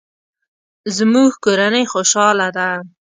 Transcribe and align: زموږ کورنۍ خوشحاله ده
زموږ 0.95 1.31
کورنۍ 1.43 1.83
خوشحاله 1.93 2.47
ده 2.57 2.69